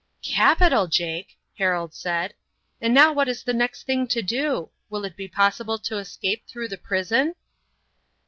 [0.23, 2.33] "Capital, Jake!" Harold said.
[2.81, 4.71] "And now what is the next thing to do?
[4.89, 7.35] Will it be possible to escape through the prison?"